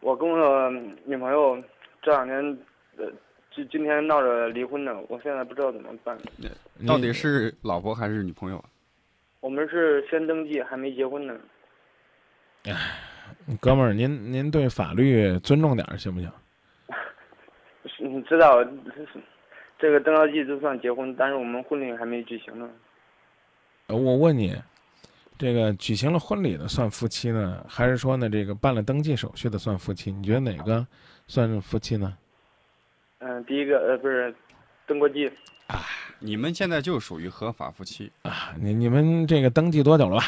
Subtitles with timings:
[0.00, 0.70] 我跟我
[1.04, 1.62] 女朋友
[2.02, 2.58] 这两年，
[2.96, 3.06] 呃，
[3.54, 6.16] 今今天闹着离婚呢，我现在不知道怎么办。
[6.86, 8.64] 到底是老婆还是女朋友？
[9.40, 11.34] 我们是先登记，还没结婚呢。
[13.60, 16.30] 哥们儿，您您对法律尊重点儿行不行？
[17.98, 18.64] 你知道，
[19.78, 22.68] 这个登了记就算结婚，但是我们婚礼还没举行呢。
[23.86, 24.54] 呃我问你，
[25.40, 30.12] 这个举行了婚礼的算夫妻呢，还是说呢这个办了登记手续的算夫妻？
[30.12, 30.86] 你觉得哪个
[31.26, 32.14] 算夫妻呢？
[33.20, 34.34] 嗯、第一个呃不是
[34.86, 35.26] 登过记
[35.66, 35.80] 啊，
[36.18, 38.12] 你们现在就属于合法夫妻。
[38.20, 40.24] 啊，你你们这个登记多久了吧？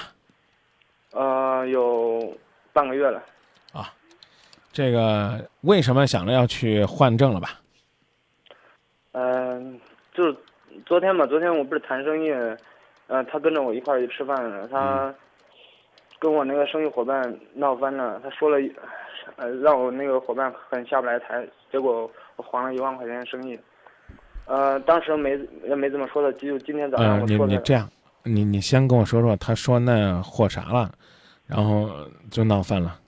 [1.11, 2.35] 呃，有
[2.73, 3.23] 半个月了。
[3.73, 3.93] 啊
[4.73, 7.60] 这个为什么想着要去换证了吧？
[9.13, 9.79] 嗯、
[10.15, 10.35] 就是
[10.87, 12.30] 昨天嘛，昨天我不是谈生意，
[13.12, 15.15] 呃，他跟着我一块儿去吃饭了，他
[16.19, 18.75] 跟我那个生意伙伴闹翻了，他说了一，
[19.37, 23.59] 呃，让我那个伙伴很下不来台，结果我还了一万块钱生意，
[24.46, 27.87] 呃，当时没也没怎么说的，就今天早上嗯、你我说的，你这样，
[28.23, 30.90] 你你先跟我说说，他说那货啥了，
[31.46, 31.90] 然后
[32.30, 32.99] 就闹翻了。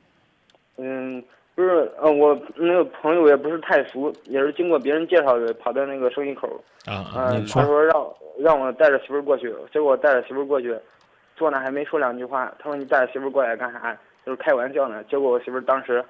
[0.77, 6.49] 嗯，不是，呃，我那个朋友也不是太熟，也是经过别人介绍的，跑到那个生意口，
[6.85, 8.07] 啊啊，他说让
[8.39, 10.77] 让我带着媳妇儿过去，结果我带着媳妇儿过去，
[11.37, 13.97] 坐那还没说两句话，他说你带着媳妇儿过来干啥？
[14.27, 15.05] 就是开玩笑呢。
[15.05, 16.05] 结果我媳妇儿当时，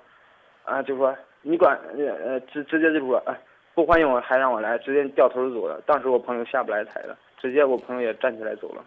[0.65, 1.79] 啊，就说你管，
[2.25, 3.39] 呃，直直接就说，哎，
[3.75, 5.79] 不欢迎我还让我来，直接掉头就走了。
[5.85, 8.83] 当时我朋友下不来台了，直接我朋友也站起来走了。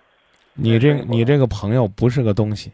[0.53, 2.71] 你这你这个朋友不是个东西，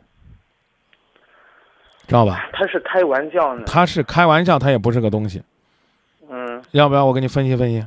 [2.08, 2.50] 知道吧？
[2.54, 3.64] 他是开玩笑呢。
[3.66, 5.42] 他是开玩笑，他也不是个东西。
[6.30, 7.80] 嗯，要不要我给你分析分析？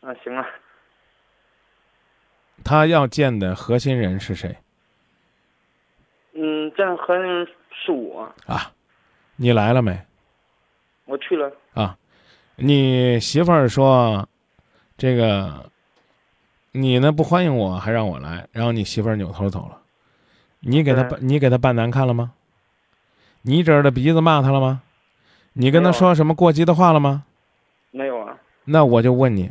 [0.00, 0.46] 啊，行啊，
[2.64, 4.56] 他要见的核心人是谁
[6.34, 8.70] 嗯，这样合人是我，啊？
[9.36, 9.98] 你来了没？
[11.04, 11.50] 我去了。
[11.74, 11.96] 啊
[12.56, 14.28] 你媳妇儿说，
[14.96, 15.70] 这个
[16.72, 19.80] 你呢不欢迎我，还让我来，然后你媳妇儿扭头走了，
[20.60, 22.32] 你给他办你给他办难看了吗？
[23.48, 24.82] 你指着鼻子骂他了吗？
[25.54, 27.24] 你跟他说什么过激的话了吗？
[27.90, 28.36] 没有啊，
[28.66, 29.50] 那我就问你，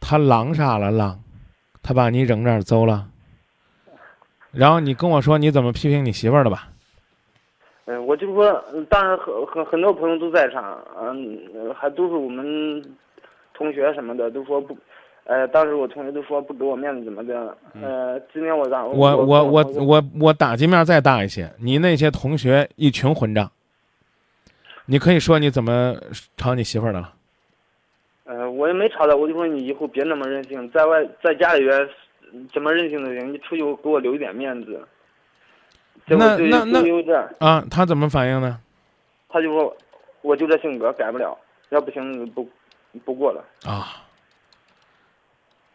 [0.00, 1.18] 他狼啥了狼？
[1.82, 3.08] 他把你扔这儿走了，
[4.52, 6.68] 然后你跟我说你怎么批评你媳妇儿的吧？
[7.86, 12.80] 嗯，我就说，嗯当然很很很多朋友都在场，嗯，呃还都是我们
[13.54, 14.78] 同学什么的，都说不，
[15.28, 23.52] 呃，当时我同学都说不给我面子怎么的，呃，今天我让嗯我我我我我我打击面再大一些，你那些同学一群混账，
[24.86, 25.94] 你可以说你怎么
[26.38, 27.12] 吵你媳妇儿的了？
[28.24, 31.86] 呃，我也没吵她，我就说你以后别那么任性，在外在家里边
[32.50, 34.80] 怎么任性都行，你出去给我留一点面子。
[36.06, 36.80] 那那那
[37.38, 38.58] 啊，他怎么反应呢？
[39.28, 39.76] 他就说
[40.22, 41.36] 我就这性格改不了，
[41.68, 42.48] 要不行不
[43.04, 43.44] 不过了。
[43.66, 44.07] 啊，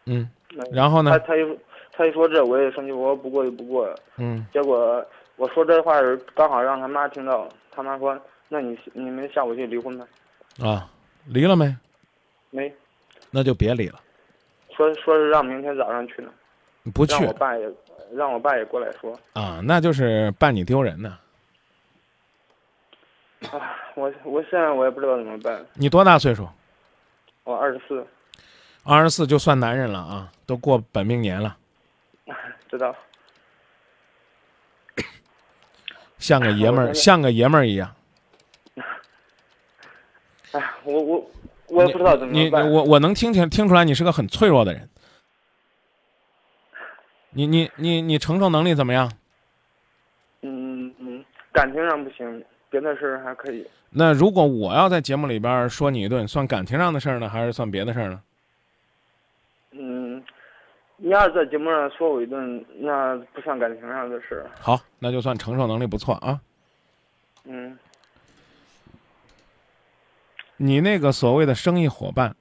[0.06, 0.28] 嗯，
[0.72, 1.26] 然后呢他？
[1.26, 1.58] 他一
[1.92, 3.96] 他一说这，我也生气，我说不过就不过了。
[4.16, 5.04] 嗯，结果
[5.36, 10.06] 我说这话时刚好让他妈听到，他妈说：“那你你们下午去离婚吧。
[10.60, 10.90] 啊，
[11.26, 11.74] 离了没？”
[12.50, 12.72] 没
[13.30, 13.98] 那就别离了，
[14.76, 16.30] 说说是让明天早上去呢，
[16.92, 17.68] 不去让我爸也
[18.12, 19.18] 让我爸也过来说。
[19.32, 21.18] 啊，那就是办你丢人呢。
[23.50, 25.64] 啊，我我现在我也不知道怎么办。
[25.74, 26.48] 你多大岁数？
[27.42, 28.06] 我二十四，
[28.84, 31.56] 二十四就算男人了啊，都过本命年了，
[32.70, 32.94] 知道。
[36.18, 37.94] 像个爷们儿， 像个爷们儿一样。
[40.52, 41.30] 哎，我我
[41.68, 42.70] 我也不知道怎你你么办。
[42.70, 44.88] 我我能听听听出来，你是个很脆弱的人。
[47.30, 49.10] 你你你你承受能力怎么样？
[50.42, 53.66] 嗯嗯，感情上不行，别的事儿还可以。
[53.90, 58.22] 那如果我要在节目里边说你一顿，算感情上的事儿呢，还是算别的事儿呢？
[60.98, 64.46] 嗯，你要是在节目上说我一顿，那不算感情上的事儿。
[64.60, 66.40] 好，那就算承受能力不错啊。
[67.44, 67.78] 嗯，
[70.56, 72.34] 你那个所谓的生意伙伴，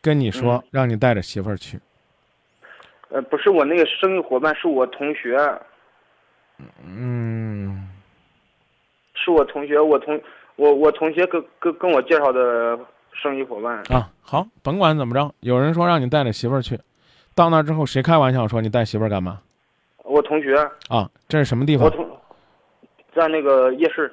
[0.00, 1.78] 跟你说嗯让你带着媳妇儿去，
[3.10, 5.38] 呃，不是我那个生意伙伴，是我同学，
[6.84, 7.88] 嗯，
[9.14, 10.20] 是我同学，我同
[10.56, 12.76] 我我同学跟跟跟我介绍的
[13.12, 13.76] 生意伙伴。
[13.94, 16.76] 啊，好，甭管怎么着，有人说让你带着媳妇儿去，
[17.34, 19.40] 到那之后谁开玩笑说你带媳妇儿干嘛？
[20.04, 20.56] 我同学，
[20.88, 21.86] 啊，这是什么地方？
[21.86, 22.06] 我同
[23.14, 24.12] 在那个夜市，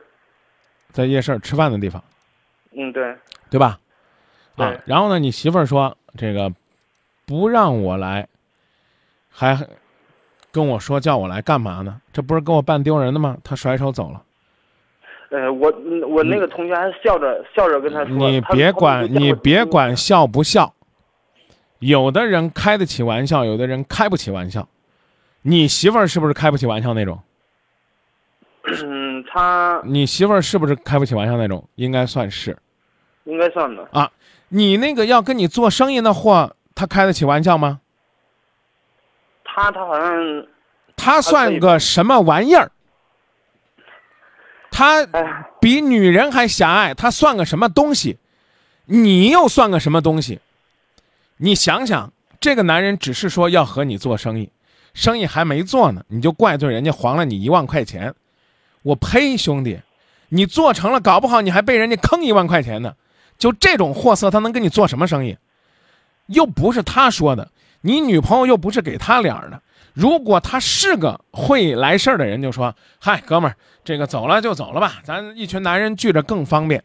[0.91, 2.01] 在夜市吃饭的地方，
[2.71, 3.15] 嗯，对，
[3.49, 3.79] 对吧？
[4.55, 6.51] 啊，然后呢，你媳妇儿说这个
[7.25, 8.27] 不让我来，
[9.29, 9.57] 还
[10.51, 11.99] 跟我说叫我来干嘛呢？
[12.13, 13.37] 这不是跟我扮丢人的吗？
[13.43, 14.23] 他甩手走了。
[15.31, 15.71] 呃，我
[16.07, 20.73] 我那个同学还笑着笑着跟他说，你别管，你别管笑不笑。
[21.79, 24.67] 有的人开得起玩笑，有的人开不起玩笑。
[25.41, 27.19] 你媳妇儿是不是开不起玩笑那种？
[28.83, 31.67] 嗯，他你媳妇儿是不是开不起玩笑那种？
[31.75, 32.57] 应该算是。
[33.23, 33.87] 应该算的。
[33.91, 34.11] 啊。
[34.49, 37.81] 你那个要跟你做生意那货，他开得起玩笑吗？
[39.43, 40.47] 他他好像，
[40.95, 42.71] 他算个什么玩意儿？
[44.71, 48.17] 他哎，比女人还狭隘，他算个什么东西？
[48.85, 50.39] 你又算个什么东西？
[51.41, 54.51] 你想想，这个男人只是说要和你做生意，
[54.93, 58.13] 生意还没做呢，你就怪罪人家还了你一万块钱。
[58.81, 59.79] 我呸，兄弟，
[60.27, 62.93] 你做成了，搞不好你还被人家坑一万块钱呢。
[63.37, 65.37] 就这种货色，他能跟你做什么生意？
[66.25, 67.49] 又不是他说的，
[67.79, 69.61] 你女朋友又不是给他脸儿的。
[69.93, 73.55] 如果他是个会来事儿的人，就说：“嗨，哥们儿，
[73.85, 76.83] 这个走了就走了吧，咱一群男人聚着更方便。”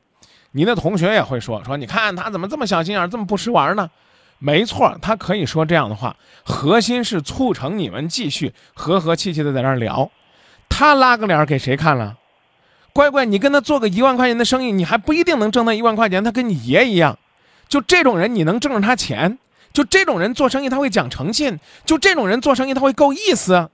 [0.53, 3.91] 你的同学也会说：“说你看他怎么这么小心眼，这么不识玩呢？”
[4.47, 10.11] 没错，他可以说这样的话，核心是促成你们继续和和气气的在那儿聊。
[10.69, 12.19] 他拉个脸给谁看了？
[12.93, 16.23] 乖乖，你跟他做个一万块钱的生意，你还不一定能挣他一万块钱。
[16.23, 17.19] 他跟你爷一样，
[17.71, 19.39] 就这种人，你能挣着他钱？
[19.73, 21.57] 就这种人做生意，他会讲诚信；
[21.87, 23.71] 就这种人做生意，他会够意思。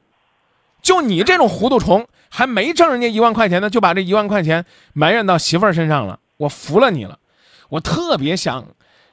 [0.81, 7.19] 就你这种糊涂虫，还没挣人家一万块钱呢，就把这一万块钱埋怨到媳妇儿身上了，我服了你了。
[7.71, 8.65] 我特别想，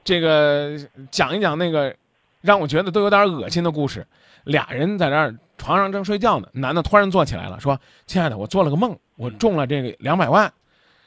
[0.07, 0.79] 这个
[1.11, 1.93] 讲一讲那个
[2.39, 4.07] 让我觉得都有点恶心的故事。
[4.45, 7.77] 俩人在那儿床上正睡觉呢，男的突然坐起来了，说
[8.07, 10.49] ：“亲爱的，我做了个梦，我中了这个两百万，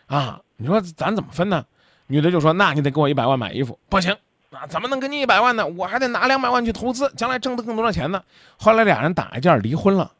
[0.06, 1.64] 啊，你说咱怎么分呢？”
[2.08, 4.14] 女的就说：“那你得给我一百万买衣服。”不行，
[4.50, 5.66] 啊，怎么能给你一百万呢？
[5.66, 8.22] 我还得拿两百万去投资，将来挣得更多的钱呢。
[8.58, 10.12] 后来俩人打一架离婚了。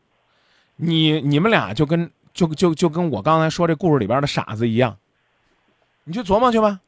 [0.76, 4.96] 你你们俩就跟就就就跟我刚才说这故事里边的傻子一样，
[6.04, 6.80] 你去琢磨去吧。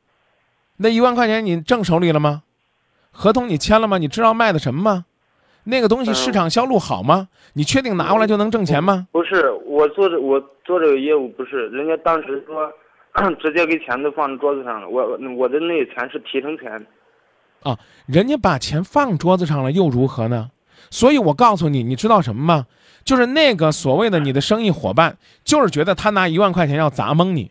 [0.83, 2.43] 那一万块钱你挣手里了吗？
[3.11, 3.99] 合同你签了吗？
[3.99, 5.05] 你知道卖的什么吗？
[5.65, 7.29] 那个东西嗯市场销路好吗？
[7.53, 9.07] 你确定拿过来就能挣钱吗？
[9.13, 12.71] 不是我做这我做这个业务不是，人家当时说
[13.41, 16.85] 直接给钱都放在桌子上了，我我的那钱是提成钱。
[17.63, 20.51] 啊人家把钱放桌子上了又如何呢？
[20.91, 22.67] 所以我告诉你，你知道什么吗？
[23.05, 27.45] 就是那个所谓的你的生意伙伴，就是觉得他拿一万块钱要砸蒙你，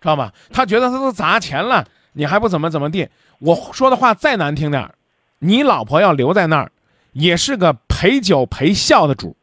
[0.00, 0.32] 知道吧？
[0.52, 3.08] 他觉得他都砸钱了，你还不怎么怎么地。
[3.38, 4.94] 我说的话再难听点儿，
[5.40, 6.72] 你老婆要留在那儿，
[7.12, 9.36] 也是个陪酒陪笑的主，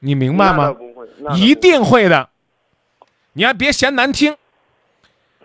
[0.00, 0.74] 你明白吗？
[1.36, 2.28] 一定会的。
[3.34, 4.36] 你还别嫌难听。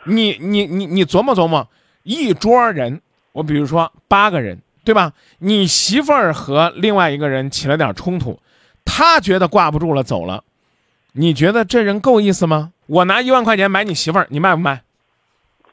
[0.06, 1.68] 你你你你琢磨琢磨，
[2.04, 3.02] 一桌人，
[3.34, 5.14] 我比如说八个人，对吧？
[5.40, 8.40] 你媳妇儿和另外一个人起了点冲突，
[8.86, 10.44] 他觉得挂不住了走了，
[11.12, 12.72] 你觉得这人够意思吗？
[12.86, 14.82] 我拿一万块钱买你媳妇儿，你卖不卖？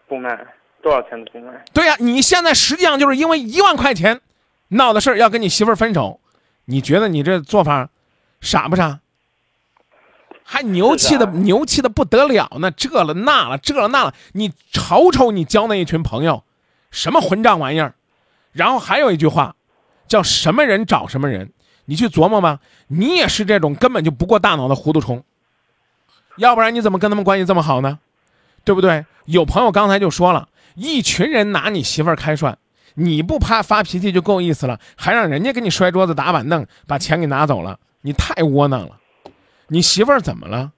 [0.09, 0.39] 不卖，
[0.83, 1.65] 多少钱都不卖。
[1.73, 4.21] 对呀、你现在实际上就是因为一万块钱
[4.69, 6.21] 闹的事儿要跟你媳妇儿分手，
[6.67, 7.89] 你觉得你这做法
[8.41, 9.01] 傻不傻？
[10.49, 16.45] 还牛气的的牛气的不得了呢，这了那了，这了那了，你瞅瞅你交那一群朋友，
[16.93, 17.95] 什么混账玩意儿？
[18.53, 19.57] 然后还有一句话，
[20.07, 21.53] 叫什么人找什么人，
[21.87, 22.61] 你去琢磨吧。
[22.87, 25.25] 你也是这种根本就不过大脑的糊涂虫，
[26.37, 27.99] 要不然你怎么跟他们关系这么好呢？
[28.67, 29.07] 对不对？
[29.27, 32.59] 有朋友刚才就说了，一群人拿你媳妇儿开涮，
[32.95, 38.99] 你不怕发脾气就够意思了，还让人家给你摔桌子打板凳，把钱给拿走了，你太窝囊了。
[39.69, 40.73] 你媳妇儿怎么了？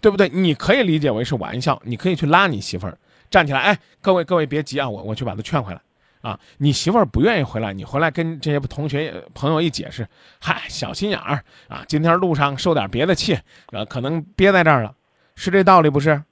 [0.00, 0.28] 对不对？
[0.28, 2.96] 你可以理解为是玩笑，你可以去拉你媳妇儿
[3.28, 5.80] 站起来，哎，各位各位别急啊，我我去把她劝回来
[6.20, 6.38] 啊。
[6.58, 10.06] 你媳妇儿不愿意回来，你回来跟这些同学朋友一解释，
[10.40, 13.36] 嗨，小心眼儿啊，今天路上受点别的气，
[13.72, 14.94] 呃，可能憋在这儿了，
[15.34, 16.22] 是这道理不是？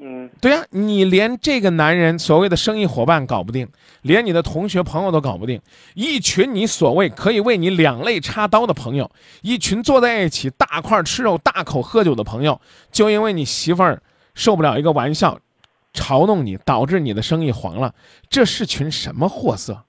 [0.00, 3.68] 嗯，对呀、你连这个男人所谓的生意伙伴搞不定，
[4.02, 5.60] 连你的同学朋友都搞不定，
[5.94, 9.10] 一群你所谓可以为你两肋插刀的朋友，
[9.42, 12.60] 一群坐在一起大块吃肉、大口喝酒的朋友，
[12.92, 14.00] 就因为你媳妇儿
[14.34, 15.40] 受不了一个玩笑，
[15.92, 17.92] 嘲弄你，导致你的生意黄了，
[18.30, 19.82] 这是群什么货色？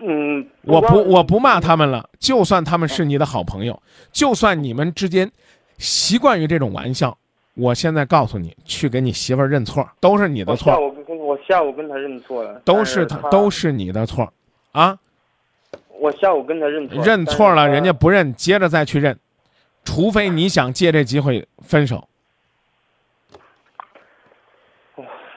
[0.00, 2.08] 嗯，我不，我不骂他们了。
[2.18, 3.80] 就算他们是你的好朋友，
[4.12, 5.30] 就算你们之间
[5.76, 7.18] 习惯于这种玩笑，
[7.58, 10.80] 我现在告诉你，去给你媳妇儿认错，都是你的错我下。
[10.80, 14.32] 午跟我下午跟他认错了，都是他他都是你的错，
[14.70, 14.96] 啊，
[15.98, 19.18] 我下午跟他认错，认错了，人家不认，接着再去认，
[19.82, 22.06] 除非你想借这机会分手。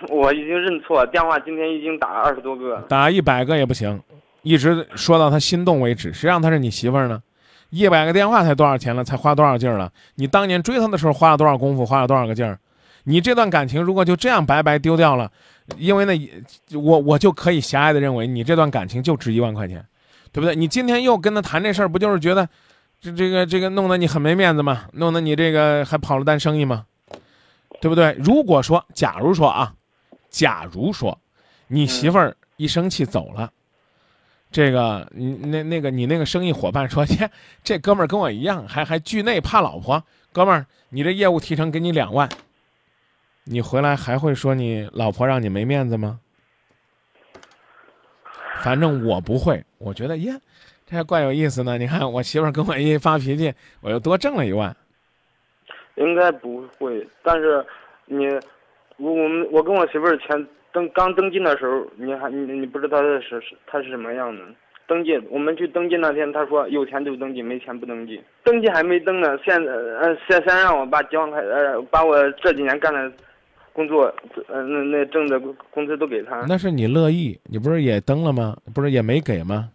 [0.09, 3.99] 我已经认错了，电话今天已经打了二十多个，打一百个也不行，
[4.43, 6.13] 一直说到他心动为止。
[6.13, 7.23] 谁让他是你媳妇儿呢？
[7.71, 9.03] 一百个电话才多少钱了？
[9.03, 9.91] 才花多少劲儿了？
[10.15, 11.85] 你当年追他的时候花了多少功夫？
[11.85, 12.59] 花了多少个劲儿？
[13.05, 15.31] 你这段感情如果就这样白白丢掉了，
[15.77, 16.13] 因为呢，
[16.73, 19.83] 我我就可以狭隘的认为你这段感情就值一万块钱，
[20.31, 20.55] 对不对？
[20.55, 22.47] 你今天又跟他谈这事儿，不就是觉得
[22.99, 24.83] 这这个这个弄得你很没面子吗？
[24.93, 26.85] 弄得你这个还跑了单生意吗？
[27.79, 28.15] 对不对？
[28.19, 29.73] 如果说，假如说啊，
[30.29, 31.17] 假如说
[31.69, 33.49] 你媳妇儿一生气走了。
[34.51, 37.29] 这个你那那个你那个生意伙伴说， 切，
[37.63, 40.03] 这哥们儿跟我一样，还还惧内怕老婆。
[40.33, 42.27] 哥们儿，你这业务提成给你两万，
[43.45, 46.19] 你回来还会说你老婆让你没面子吗？
[48.61, 50.33] 反正我不会，我觉得耶，
[50.85, 51.77] 这还怪有意思呢。
[51.77, 54.75] 你看我媳妇儿跟我一发脾气，我又多挣了一万。
[55.95, 57.65] 应该不会，但是
[58.05, 58.27] 你
[58.97, 60.47] 我我们我跟我媳妇儿前。
[60.73, 64.41] 登刚登记的时候，你还你你不知道他是是他是什么样的？
[64.87, 68.21] 登记我们去登记那天，他说有钱就登记，没钱不登记。
[68.43, 73.09] 登记还没登呢，现呃先先让我把几万块呃把我这几年干的
[73.71, 74.13] 工作
[74.47, 76.45] 呃那那挣的工资都给他。
[76.47, 78.57] 那是你乐意，你不是也登了吗？
[78.75, 79.69] 不是也没给吗？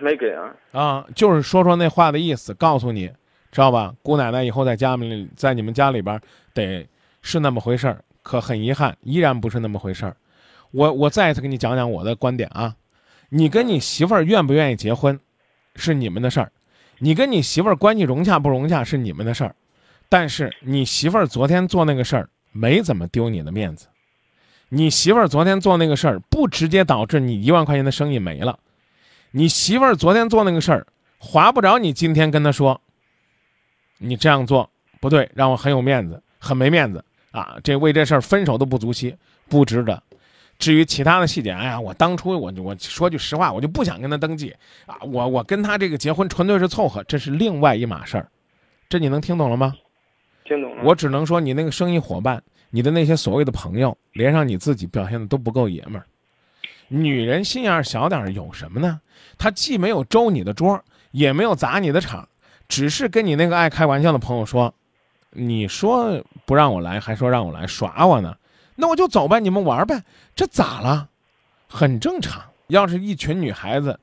[0.00, 0.54] 没给啊。
[0.72, 3.06] 啊，就是说说那话的意思，告诉你，
[3.52, 3.94] 知道吧？
[4.02, 6.20] 姑奶奶以后在家里，在你们家里边
[6.52, 6.84] 得
[7.22, 7.98] 是那么回事儿。
[8.28, 10.14] 可很遗憾，依然不是那么回事儿。
[10.70, 12.76] 我我再一次给你讲讲我的观点啊。
[13.30, 15.18] 你跟你媳妇儿愿不愿意结婚，
[15.74, 16.48] 是你们的事儿；
[16.98, 19.56] 你跟你媳妇儿关系融洽不融洽是你们的事儿。
[20.10, 23.86] 但是你媳妇儿昨天做那个事儿没怎么丢你的面子。
[24.68, 28.58] 你媳妇儿昨天做那个事儿不直接导致你一万块钱的生意没了。
[29.30, 32.78] 你媳妇儿昨天做那个事儿划不着你今天跟她说，
[33.96, 34.68] 你这样做
[35.00, 37.02] 不对，让我很有面子，很没面子。
[37.30, 39.14] 啊，这为这事儿分手都不足惜，
[39.48, 40.02] 不值得。
[40.58, 44.52] 至于其他的细节，哎呀，我当初我我说句实话，我就不想跟他登记
[44.86, 44.96] 啊。
[45.02, 48.28] 我我跟他这个结婚纯粹是凑合，这是另外一码事儿。
[48.88, 49.76] 这你能听懂了吗？
[50.44, 50.82] 听懂了。
[50.82, 56.04] 我只能说，你那个生意伙伴，你的那些所谓的朋友，连上你自己表现的都不够爷们儿。
[56.88, 59.00] 女人心眼小点儿有什么呢？
[59.36, 60.82] 她既没有周你的桌，
[61.12, 62.28] 也没有砸你的场，
[62.66, 64.74] 只是跟你那个爱开玩笑的朋友说。
[65.30, 68.36] 你说不让我来，还说让我来耍我呢，
[68.74, 70.02] 那我就走呗，你们玩呗，
[70.34, 71.08] 这咋了？
[71.68, 72.42] 很正常。
[72.68, 73.98] 要是一群女孩子，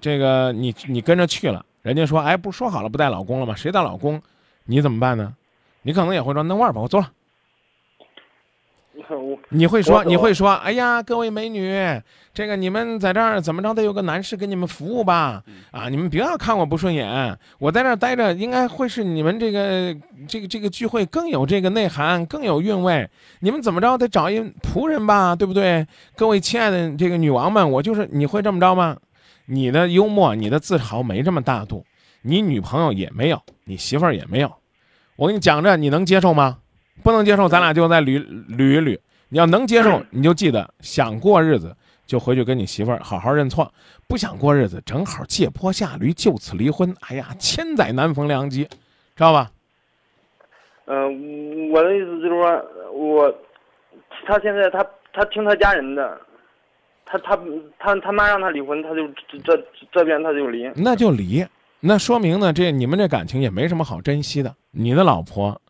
[0.00, 3.54] 这个你你跟着去了，人家说，哎，不说好了不带老公了吗？
[3.54, 4.20] 谁带老公？
[4.64, 5.34] 你怎么办呢？
[5.82, 7.10] 你可能也会说，那玩吧，我走了。
[9.50, 11.78] 你会说，你会说，哎呀，各位美女，
[12.34, 15.42] 这个你们在这儿怎么着得有个男士给你们服务吧？
[15.70, 19.96] 啊，你们不要看我不顺眼，我在这儿待着，应该会是你们这个
[20.28, 23.08] 这个这个聚会更有这个内涵，更有韵味。
[23.40, 25.86] 你们怎么着得找一仆人吧，对不对？
[26.14, 28.96] 各位亲爱的这个女王们，我就是你会这么着吗？
[29.46, 31.82] 你的幽默，你的自嘲没这么大度，
[32.20, 34.52] 你女朋友也没有，你媳妇儿也没有，
[35.16, 36.58] 我跟你讲着，你能接受吗？
[37.02, 38.98] 不能接受，咱俩就再捋捋一捋。
[39.30, 41.76] 你要能接受， 你就记得想过日子
[42.06, 43.64] 就回去跟你媳妇儿好好认错；
[44.06, 46.94] 不想过日子，正好借坡下驴，就此离婚。
[47.08, 49.50] 哎呀，千载难逢良机，知道吧？
[50.86, 53.34] 嗯，我的意思就是说，我
[54.26, 56.18] 他现在他他听他家人的，
[57.04, 57.38] 他他
[57.78, 59.06] 他他妈让他离婚，他就
[59.44, 59.62] 这
[59.92, 60.70] 这边他就离。
[60.74, 61.46] 那就离，
[61.80, 64.54] 那说明呢，这你们这感情也没什么好珍惜的。
[64.70, 65.60] 你的老婆。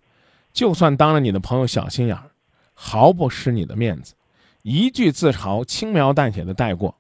[0.53, 2.31] 就算当着你的朋友小心眼儿，
[2.75, 4.15] 毫不失你的面子，
[4.63, 6.95] 一句自嘲轻描淡写的带过。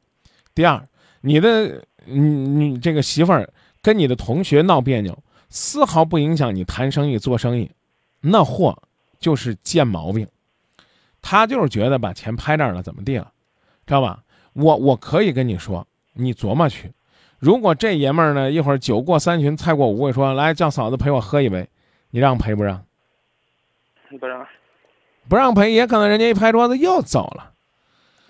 [0.54, 0.82] 第二，
[1.20, 3.52] 你的你你这个媳妇儿
[3.82, 5.16] 跟你的同学闹别扭，
[5.50, 7.70] 丝毫不影响你谈生意做生意，
[8.20, 8.76] 那货
[9.18, 10.26] 就是贱毛病。
[11.20, 13.32] 他就是觉得把钱拍这儿了，怎么地了，
[13.86, 14.22] 知道吧？
[14.52, 16.92] 我我可以跟你说，你琢磨去。
[17.38, 21.68] 如果这爷们儿呢，一会儿酒过三巡菜过五味，说来叫嫂子陪我喝一杯，
[22.10, 22.84] 你让陪不让？
[24.16, 24.46] 不让，
[25.28, 27.50] 不让赔，也可能人家一拍桌子又走了。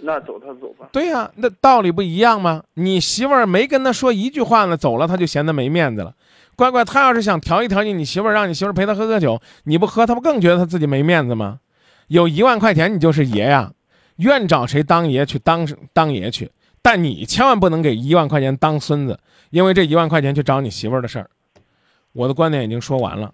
[0.00, 0.88] 那走他走吧。
[0.92, 2.62] 对呀，那道理不一样吗？
[2.74, 6.14] 你媳妇儿没跟他说一句话呢，走了他就嫌他没面子了。
[6.56, 11.60] 乖乖，他要是想调一调你，你媳妇儿让你媳妇儿陪他喝喝酒，你不喝，他不更觉得他自己没面子吗？
[12.06, 13.72] 有一万块钱，你就是爷呀，
[14.16, 16.50] 愿找谁当爷去当当爷去。
[16.80, 19.18] 但你千万不能给一万块钱当孙子，
[19.50, 21.28] 因为这一万块钱去找你媳妇儿的事儿。
[22.12, 23.32] 我的观点已经说完了。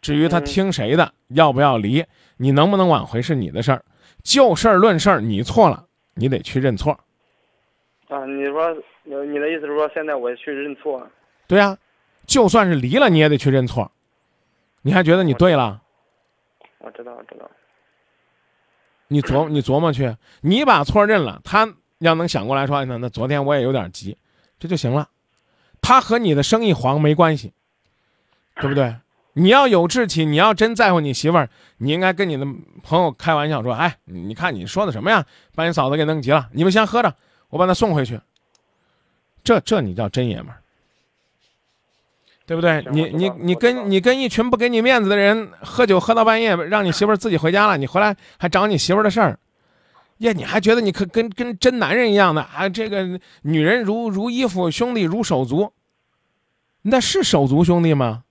[0.00, 2.04] 至于他听谁的，要不要离，
[2.38, 3.84] 你能不能挽回是你的事儿。
[4.22, 6.92] 就事儿论事儿，你错了，你得去认错。
[8.08, 11.06] 啊，你说，你的意思是说，现在我去认错？
[11.46, 11.76] 对呀，
[12.26, 13.90] 就算是离了，你也得去认错。
[14.82, 15.80] 你还觉得你对了？
[16.78, 17.50] 我知道，我知道。
[19.08, 24.16] 你琢磨 你琢磨去，你把错认了，他要能想过来说，那那昨天我也有点急，
[24.58, 25.08] 这就行了。
[25.82, 27.52] 他和你的生意黄没关系，
[28.56, 28.94] 对不对？
[29.34, 32.46] 你要有志气，你要真在乎你媳妇儿，你应该跟你的
[32.82, 35.24] 朋友开玩笑说：“哎，你你看你说的什么呀？
[35.54, 37.14] 把你嫂子给弄急了，你们先喝着，
[37.48, 38.20] 我把她送回去。”
[39.42, 40.60] 这这你叫真爷们儿，
[42.44, 42.84] 对不对？
[42.92, 49.38] 你你你跟你跟一群不给你面子的人喝酒喝到半夜，让你媳妇儿自己回家了，你回来还找你媳妇儿的事儿，
[50.18, 52.68] 呀，你还觉得你可跟跟真男人一样的啊？
[52.68, 55.72] 这个女人如如衣服，兄弟如手足，
[56.82, 58.24] 那是手足兄弟吗？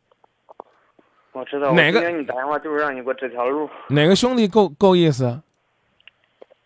[1.31, 1.71] 我知道。
[1.74, 3.69] 哪个我今天你打电话就是让你给我指条路。
[3.89, 5.41] 哪个兄弟够够意思？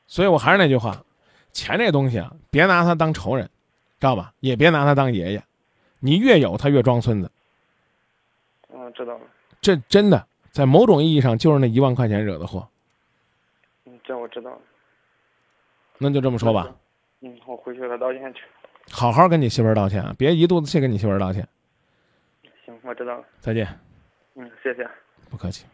[0.06, 1.04] 所以我还是那句话，
[1.52, 3.46] 钱这东西啊，别拿他当仇人，
[4.00, 4.34] 知道吧？
[4.42, 5.44] 也别拿他当爷爷，
[6.00, 7.32] 你越有他越装孙子。
[8.72, 9.22] 嗯，知道了。
[9.60, 12.68] 这真的在某种意义上就是那一万块钱惹的祸。
[13.86, 14.58] 嗯，这我知道了。
[15.98, 16.76] 那就这么说吧，
[17.22, 18.42] 嗯，我回去给他道歉去。
[18.92, 21.48] 好好跟你媳妇儿道歉啊，别一肚子气跟你媳妇儿道歉。
[22.66, 23.24] 行，我知道了。
[23.40, 23.66] 再见，
[24.36, 24.88] 嗯，谢谢。
[25.30, 25.66] 不客气。